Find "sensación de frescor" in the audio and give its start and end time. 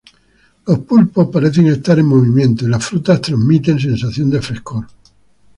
3.79-4.87